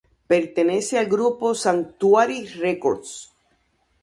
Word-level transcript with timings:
Pertenece 0.27 0.97
al 0.97 1.05
grupo 1.05 1.53
Sanctuary 1.53 2.47
Records. 2.47 3.31